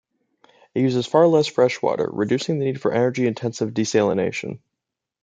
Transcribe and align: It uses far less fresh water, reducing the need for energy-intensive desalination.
It 0.73 0.79
uses 0.79 1.05
far 1.05 1.27
less 1.27 1.45
fresh 1.45 1.79
water, 1.79 2.09
reducing 2.11 2.57
the 2.57 2.65
need 2.65 2.81
for 2.81 2.91
energy-intensive 2.91 3.69
desalination. 3.69 4.57